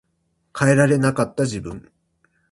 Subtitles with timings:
[0.57, 1.91] 変えられなかった自分